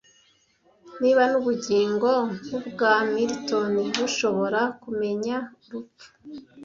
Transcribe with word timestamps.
Niba 1.01 1.21
nubugingo 1.31 2.09
nkubwa 2.43 2.91
Milton 3.11 3.73
bushobora 3.97 4.61
kumenya 4.81 5.35
urupfu; 5.65 6.07